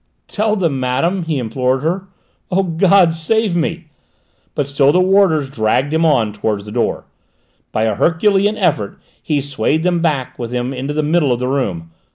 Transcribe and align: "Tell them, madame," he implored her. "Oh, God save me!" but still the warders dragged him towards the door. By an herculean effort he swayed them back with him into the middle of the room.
"Tell 0.27 0.55
them, 0.55 0.79
madame," 0.79 1.25
he 1.25 1.37
implored 1.37 1.83
her. 1.83 2.07
"Oh, 2.49 2.63
God 2.63 3.13
save 3.13 3.55
me!" 3.55 3.85
but 4.55 4.65
still 4.65 4.91
the 4.91 4.99
warders 4.99 5.51
dragged 5.51 5.93
him 5.93 6.01
towards 6.33 6.65
the 6.65 6.71
door. 6.71 7.05
By 7.71 7.83
an 7.83 7.97
herculean 7.97 8.57
effort 8.57 8.97
he 9.21 9.41
swayed 9.41 9.83
them 9.83 9.99
back 9.99 10.39
with 10.39 10.51
him 10.51 10.73
into 10.73 10.95
the 10.95 11.03
middle 11.03 11.31
of 11.31 11.37
the 11.37 11.47
room. 11.47 11.91